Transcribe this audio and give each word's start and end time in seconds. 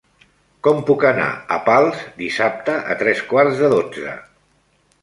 Com 0.67 0.79
puc 0.87 1.05
anar 1.09 1.27
a 1.57 1.59
Pals 1.67 2.01
dissabte 2.25 2.79
a 2.95 2.99
tres 3.05 3.23
quarts 3.35 3.65
de 3.65 3.73
dotze? 3.79 4.21